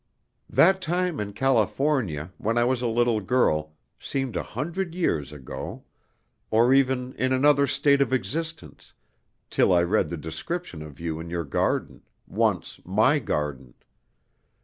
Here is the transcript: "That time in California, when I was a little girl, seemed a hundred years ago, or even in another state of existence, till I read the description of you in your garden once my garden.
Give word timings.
"That 0.49 0.81
time 0.81 1.19
in 1.19 1.31
California, 1.33 2.33
when 2.39 2.57
I 2.57 2.63
was 2.63 2.81
a 2.81 2.87
little 2.87 3.19
girl, 3.21 3.75
seemed 3.99 4.35
a 4.35 4.41
hundred 4.41 4.95
years 4.95 5.31
ago, 5.31 5.83
or 6.49 6.73
even 6.73 7.13
in 7.19 7.31
another 7.31 7.67
state 7.67 8.01
of 8.01 8.11
existence, 8.11 8.93
till 9.51 9.71
I 9.71 9.83
read 9.83 10.09
the 10.09 10.17
description 10.17 10.81
of 10.81 10.99
you 10.99 11.19
in 11.19 11.29
your 11.29 11.45
garden 11.45 12.01
once 12.25 12.79
my 12.83 13.19
garden. 13.19 13.75